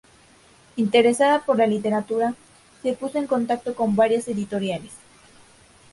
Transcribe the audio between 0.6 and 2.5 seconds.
Interesada por la literatura,